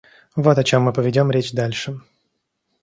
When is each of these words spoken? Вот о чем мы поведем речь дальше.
Вот 0.35 0.57
о 0.57 0.63
чем 0.63 0.81
мы 0.81 0.93
поведем 0.93 1.29
речь 1.29 1.51
дальше. 1.51 2.01